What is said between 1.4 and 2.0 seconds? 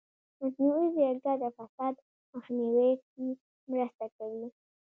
د فساد